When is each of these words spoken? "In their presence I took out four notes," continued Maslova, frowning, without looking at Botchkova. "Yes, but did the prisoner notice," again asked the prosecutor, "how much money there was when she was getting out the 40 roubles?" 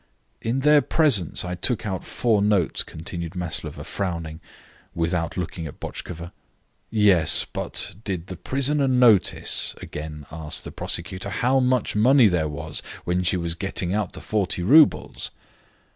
"In 0.41 0.61
their 0.61 0.81
presence 0.81 1.45
I 1.45 1.53
took 1.53 1.85
out 1.85 2.03
four 2.03 2.41
notes," 2.41 2.81
continued 2.81 3.35
Maslova, 3.35 3.83
frowning, 3.83 4.41
without 4.95 5.37
looking 5.37 5.67
at 5.67 5.79
Botchkova. 5.79 6.31
"Yes, 6.89 7.45
but 7.45 7.93
did 8.03 8.25
the 8.25 8.35
prisoner 8.35 8.87
notice," 8.87 9.75
again 9.79 10.25
asked 10.31 10.63
the 10.63 10.71
prosecutor, 10.71 11.29
"how 11.29 11.59
much 11.59 11.95
money 11.95 12.25
there 12.27 12.49
was 12.49 12.81
when 13.03 13.21
she 13.21 13.37
was 13.37 13.53
getting 13.53 13.93
out 13.93 14.13
the 14.13 14.21
40 14.21 14.63
roubles?" 14.63 15.29